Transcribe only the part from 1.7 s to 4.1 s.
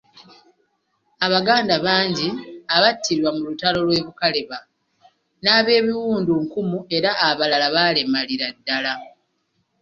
bangi abattirwa mu lutalo lw'e